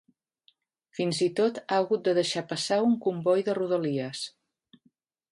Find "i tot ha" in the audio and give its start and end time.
1.25-1.77